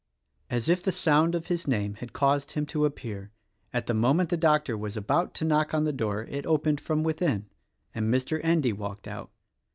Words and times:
As 0.49 0.67
if 0.67 0.81
the 0.81 0.91
sound 0.91 1.35
of 1.35 1.45
his 1.45 1.67
name 1.67 1.93
had 1.93 2.11
caused 2.11 2.53
him 2.53 2.65
to 2.65 2.85
appear,— 2.85 3.29
at 3.71 3.85
the 3.85 3.93
moment 3.93 4.29
the 4.29 4.35
doctor 4.35 4.75
was 4.75 4.97
about 4.97 5.35
to 5.35 5.45
knock 5.45 5.67
upon 5.67 5.83
the 5.83 5.93
door,— 5.93 6.25
it 6.31 6.47
opened 6.47 6.81
from 6.81 7.03
within, 7.03 7.45
and 7.93 8.11
Mr. 8.11 8.41
Endy 8.43 8.73
walked 8.73 9.07
out. 9.07 9.29